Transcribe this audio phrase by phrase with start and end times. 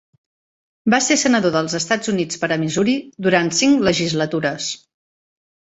[0.93, 2.97] Va ser senador dels Estats Units per a Missouri
[3.29, 4.77] durant cinc legislatures.